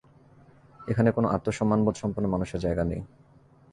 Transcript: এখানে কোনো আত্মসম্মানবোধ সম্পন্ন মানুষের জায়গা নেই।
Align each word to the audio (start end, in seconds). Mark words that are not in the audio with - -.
এখানে 0.87 1.09
কোনো 1.11 1.27
আত্মসম্মানবোধ 1.27 1.95
সম্পন্ন 1.95 2.25
মানুষের 2.27 2.59
জায়গা 2.59 2.83
নেই। 2.83 3.01